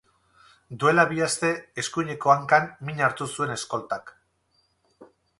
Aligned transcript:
Duela 0.83 1.03
bi 1.09 1.19
aste 1.25 1.49
eskuineko 1.83 2.33
hankan 2.35 2.65
min 2.87 3.03
hartu 3.09 3.27
zuen 3.35 3.53
eskoltak. 3.57 4.11